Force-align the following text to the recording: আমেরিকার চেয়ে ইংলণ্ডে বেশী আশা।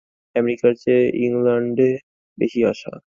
আমেরিকার 0.35 0.73
চেয়ে 0.75 1.03
ইংলণ্ডে 1.17 1.89
বেশী 2.37 2.61
আশা। 2.65 2.93